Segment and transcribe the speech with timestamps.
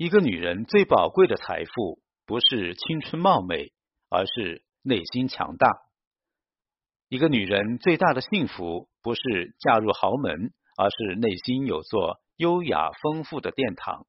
[0.00, 3.74] 一个女人最宝贵的财富，不是青春貌美，
[4.08, 5.68] 而是内心强大。
[7.10, 14.06] 一个女人最大的幸福，不是嫁入豪门，而是内心有座优雅丰富的殿堂。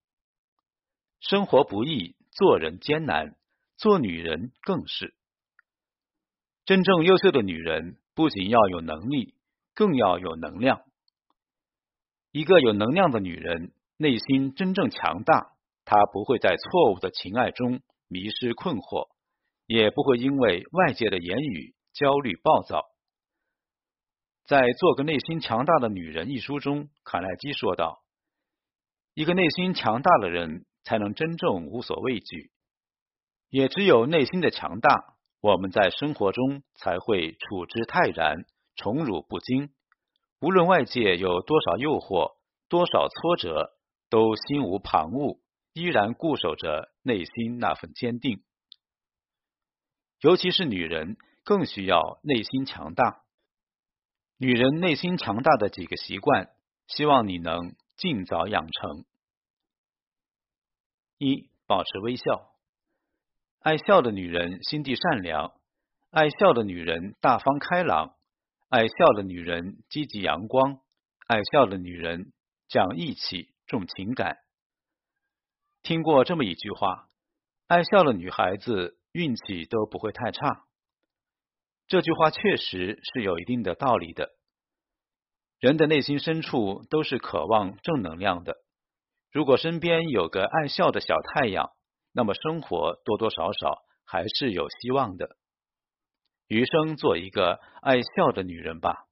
[1.19, 3.35] 生活不易，做人艰难，
[3.75, 5.13] 做女人更是。
[6.63, 9.35] 真正优秀的女人，不仅要有能力，
[9.75, 10.83] 更要有能量。
[12.31, 15.51] 一个有能量的女人，内心真正强大。
[15.85, 19.09] 她不会在错误的情爱中迷失困惑，
[19.65, 22.85] 也不会因为外界的言语焦虑暴躁。
[24.45, 28.01] 在《做个内心强大的女人》一书中，卡耐基说道
[29.13, 32.51] ：“一个内心强大的人，才能真正无所畏惧。
[33.49, 39.69] 也只有内心的强大，我们在生活中才会处之泰然，宠辱不惊。
[40.41, 42.35] 无论外界有多少诱惑，
[42.67, 43.71] 多少挫折，
[44.09, 45.39] 都心无旁骛。”
[45.73, 48.43] 依然固守着内心那份坚定，
[50.19, 53.23] 尤其是女人更需要内心强大。
[54.37, 56.49] 女人内心强大的几个习惯，
[56.87, 59.05] 希望你能尽早养成：
[61.17, 62.51] 一、保持微笑。
[63.59, 65.53] 爱笑的女人心地善良，
[66.09, 68.15] 爱笑的女人大方开朗，
[68.67, 70.81] 爱笑的女人积极阳光，
[71.27, 72.33] 爱笑的女人
[72.67, 74.37] 讲义气重情感。
[75.83, 77.07] 听过这么一句话
[77.67, 80.65] ：“爱笑的女孩子运气都不会太差。”
[81.87, 84.29] 这句话确实是有一定的道理的。
[85.59, 88.55] 人的内心深处都是渴望正能量的。
[89.31, 91.71] 如果身边有个爱笑的小太阳，
[92.13, 95.37] 那么生活多多少少还是有希望的。
[96.47, 99.05] 余生做一个爱笑的女人吧，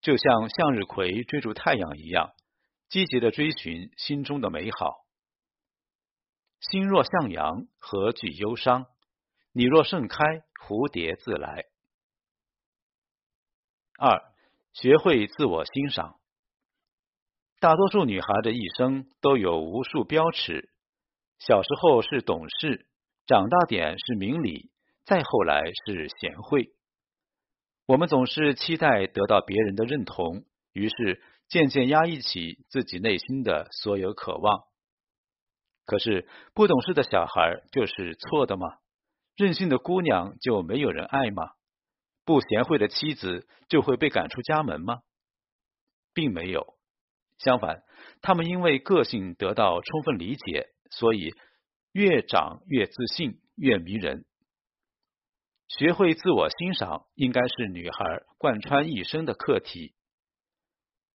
[0.00, 2.32] 就像向日葵追逐太阳一样，
[2.88, 5.04] 积极的追寻心中的美好。
[6.70, 8.86] 心若向阳，何惧忧伤？
[9.52, 10.16] 你若盛开，
[10.64, 11.64] 蝴蝶自来。
[13.98, 14.22] 二，
[14.72, 16.20] 学会自我欣赏。
[17.58, 20.70] 大多数女孩的一生都有无数标尺，
[21.38, 22.86] 小时候是懂事，
[23.26, 24.70] 长大点是明理，
[25.04, 26.72] 再后来是贤惠。
[27.86, 34.62] 我们总是期待得到别人的认同，于是渐渐压抑起自己内心的所有渴望。
[35.84, 38.78] 可是不懂事的小孩就是错的吗？
[39.36, 41.52] 任性的姑娘就没有人爱吗？
[42.24, 45.00] 不贤惠的妻子就会被赶出家门吗？
[46.14, 46.76] 并没有，
[47.38, 47.82] 相反，
[48.20, 51.34] 他们因为个性得到充分理解，所以
[51.92, 54.24] 越长越自信，越迷人。
[55.68, 59.94] 学会自我欣赏，应该是女孩贯穿一生的课题。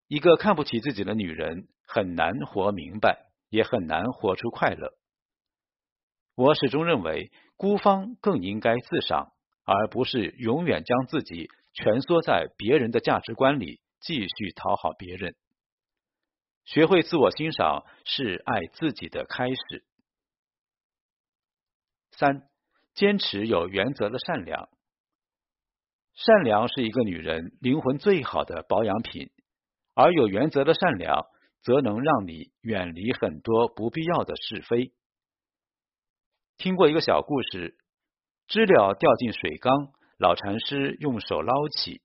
[0.09, 3.27] 一个看不起自己的女人，很难活明白。
[3.49, 4.93] 也很难活出快乐。
[6.35, 9.33] 我始终认为，孤芳更应该自赏，
[9.65, 15.35] 而不是永远将自己蜷缩在别人的价值观里，继续讨好别人。
[16.65, 19.85] 学会自我欣赏，是爱自己的开始。
[22.11, 22.49] 三，
[22.95, 24.69] 坚持有原则的善良。
[26.15, 29.31] 善良是一个女人灵魂最好的保养品，
[29.95, 31.27] 而有原则的善良。
[31.67, 34.93] 则能让你远离很多不必要的是非。
[36.59, 37.77] 听过一个小故事：
[38.47, 42.03] 知了掉进水缸，老禅师用手捞起；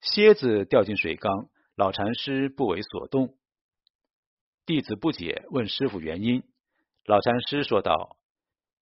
[0.00, 3.36] 蝎子掉进水缸，老禅师不为所动。
[4.66, 6.44] 弟子不解，问师傅原因。
[7.06, 8.16] 老禅师说道：“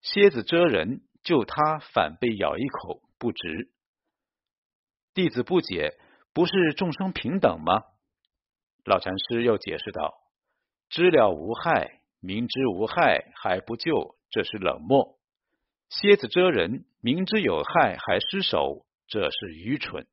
[0.04, 3.70] 蝎子蜇人，救他反被咬一口，不值。”
[5.14, 5.96] 弟子不解，
[6.34, 7.84] 不是众生平等吗？
[8.84, 10.14] 老禅师又解释道
[10.90, 15.16] ：“知了无害，明知无害还不救，这是冷漠；
[15.88, 20.06] 蝎子蛰人，明知有害还失手，这是愚蠢。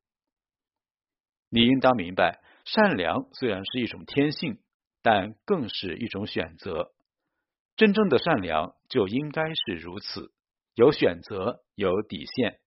[1.50, 4.58] 你应当明白，善良虽然是一种天性，
[5.02, 6.92] 但更是一种选择。
[7.76, 10.32] 真正的善良就应该是如此，
[10.74, 12.58] 有选择，有底线。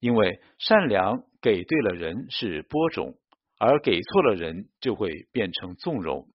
[0.00, 3.16] 因为善良给对了人是播种。”
[3.58, 6.28] 而给错了人，就会变成纵容。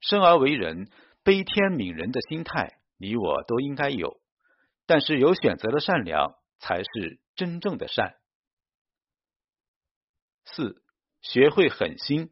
[0.00, 0.90] 生而为人，
[1.22, 4.20] 悲天悯人的心态，你我都应该有。
[4.86, 8.16] 但是有选择的善良，才是真正的善。
[10.44, 10.82] 四，
[11.22, 12.30] 学会狠心。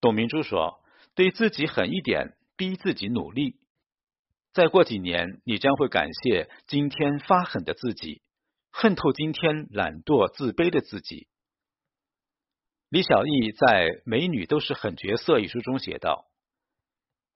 [0.00, 0.84] 董明珠说
[1.14, 3.58] ：“对自己狠一点，逼自己努力。
[4.52, 8.20] 再过几年，你将会感谢今天发狠的自己。”
[8.72, 11.28] 恨透今天懒惰自卑的自己。
[12.88, 16.26] 李小艺在《美女都是狠角色》一书中写道：“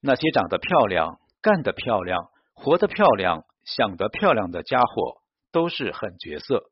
[0.00, 5.22] 那些长得漂亮、干得漂亮、活得漂亮、想得漂亮的家伙，
[5.52, 6.70] 都是狠角色。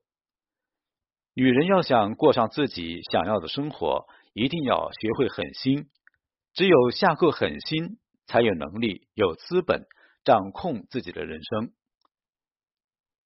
[1.34, 5.90] 女人要想过上自己想要的生活，一定要学会狠心。
[6.55, 9.84] 只有下够狠心，才有能力、有资本
[10.25, 11.72] 掌控自己的人生。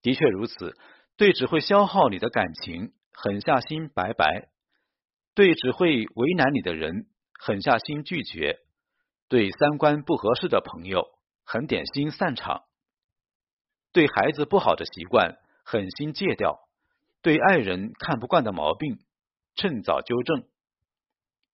[0.02, 0.76] 的确如此，
[1.18, 4.48] 对只会消耗你的感情狠下心拜拜；
[5.34, 8.54] 对只会为难你的人狠下心拒绝；
[9.28, 11.08] 对三观不合适的朋友
[11.44, 12.62] 狠点心散场；
[13.92, 16.60] 对孩子不好的习惯狠心戒掉。
[17.20, 19.00] 对爱人看不惯的毛病，
[19.56, 20.48] 趁早纠正。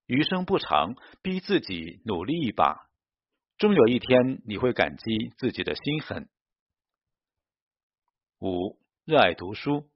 [0.05, 2.87] 余生不长，逼自己努力一把，
[3.57, 6.29] 终有一天你会感激自己的心狠。
[8.39, 9.87] 五、热爱读书，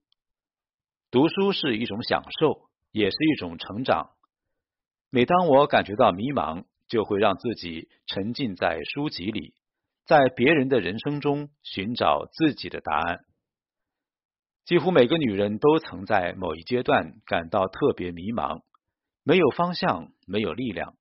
[1.09, 4.11] 读书是一种享受，也是一种成长。
[5.09, 9.55] 每当我感觉到迷茫，就会让自己沉浸在书籍里，
[10.05, 13.21] 在别人的人生中寻找自己的答案。
[14.65, 18.61] 几乎每个女人都曾在某一阶段感到特别迷茫，
[19.23, 20.93] 没有方向，没有力量。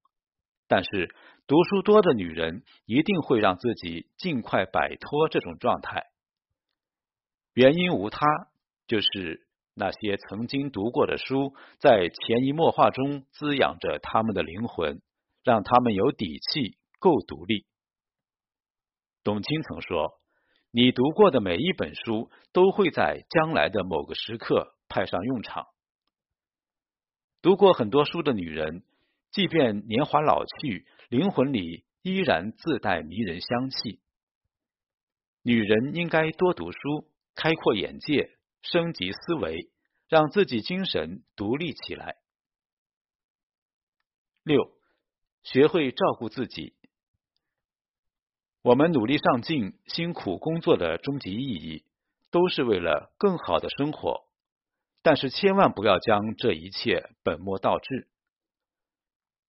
[0.67, 1.15] 但是
[1.47, 6.07] 读书多的女人一定会让自己尽快摆脱这种状态。
[7.59, 8.25] 原因无他，
[8.87, 15.03] 就是那些曾经读过的书，在潜移默化中滋养着他们的灵魂，
[15.43, 17.67] 让他们有底气，够独立。
[19.25, 20.21] 董卿曾说。
[20.71, 25.67] 你读过的每一本书，都会在将来的某个时刻派上用场。
[27.43, 28.85] 读过很多书的女人，
[29.33, 34.01] 即便年华老去，灵魂里依然自带迷人香气。
[35.43, 36.79] 女人应该多读书，
[37.39, 39.71] 开阔眼界，升级思维，
[40.09, 42.17] 让自己精神独立起来。
[44.43, 44.73] 六，
[45.45, 46.75] 学会照顾自己。
[48.61, 51.85] 我们努力上进、辛苦工作的终极意义，
[52.33, 54.25] 都是为了更好的生活。
[55.03, 58.09] 但是千万不要将这一切本末倒置。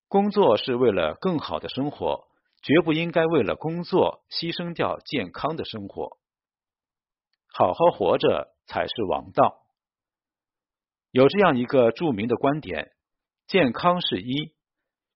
[0.07, 2.27] 工作是为了更好的生活，
[2.61, 6.18] 绝不应该为了工作牺牲掉健康的生活。
[7.53, 9.59] 好好活着才是王道。
[11.11, 12.91] 有这样一个著名的观点：
[13.47, 14.53] 健康是一，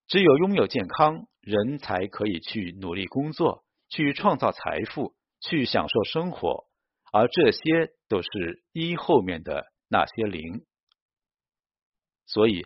[0.07, 3.63] 只有拥有健康，人才可以去努力工作。
[3.89, 6.65] 去创造财富，去享受生活，
[7.11, 10.65] 而这些都是一后面的那些零。
[12.25, 12.65] 所以，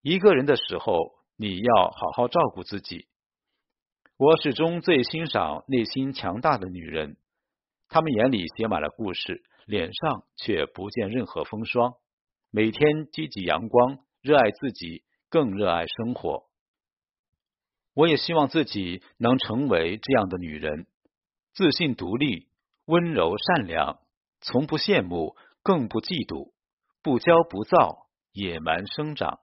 [0.00, 3.06] 一个人的时候，你要好好照顾自己。
[4.16, 7.18] 我始终最欣赏内心强大的女人，
[7.88, 11.94] 他们眼里写满了故事，脸上却不见任何风霜，
[12.50, 16.44] 每天积极阳光，热爱自己，更热爱生活。
[17.94, 20.86] 我也希望自己能成为这样的女人，
[21.54, 22.48] 自信独立、
[22.84, 24.00] 温柔善良，
[24.40, 26.52] 从不羡慕，更不嫉妒，
[27.02, 29.40] 不骄不躁，野蛮生长。